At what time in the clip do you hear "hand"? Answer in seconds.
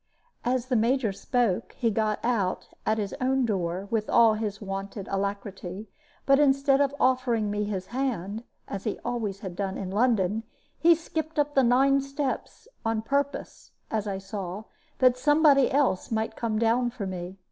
7.85-8.43